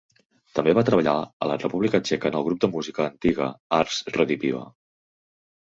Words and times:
També 0.59 0.71
va 0.77 0.83
treballar 0.87 1.13
a 1.17 1.49
la 1.51 1.57
República 1.65 2.01
Txeca 2.09 2.29
en 2.33 2.39
el 2.41 2.47
grup 2.49 2.65
de 2.65 2.71
música 2.79 3.07
antiga 3.13 3.53
Ars 3.81 4.03
Rediviva. 4.19 4.67